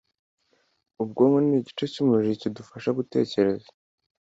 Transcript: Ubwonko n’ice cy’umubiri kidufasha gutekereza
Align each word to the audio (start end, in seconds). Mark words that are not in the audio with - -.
Ubwonko 1.01 1.37
n’ice 1.47 1.85
cy’umubiri 1.93 2.41
kidufasha 2.41 2.89
gutekereza 2.97 3.69